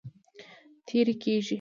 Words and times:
تېری 0.87 1.15
کیږي. 1.23 1.49